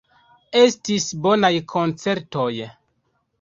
[0.61, 2.49] Estis bonaj koncertoj.